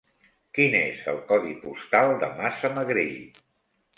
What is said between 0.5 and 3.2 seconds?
Quin és el codi postal de Massamagrell?